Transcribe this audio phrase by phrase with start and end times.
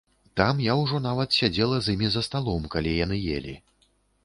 [0.39, 3.55] Там я ўжо нават сядзела з імі за сталом, калі яны елі.